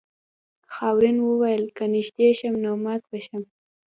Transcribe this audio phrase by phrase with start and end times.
[0.73, 3.43] خاورین وویل که نږدې شم نو مات به شم.